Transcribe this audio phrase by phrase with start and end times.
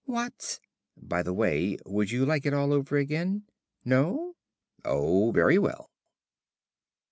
[0.05, 0.59] "What's"
[0.97, 3.43] By the way, would you like it all over again?
[3.85, 4.33] No?
[4.83, 5.91] Oh, very well.